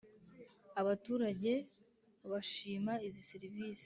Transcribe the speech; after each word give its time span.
Abaturage 0.81 1.53
bashima 2.31 2.93
izi 3.07 3.21
serivisi 3.29 3.79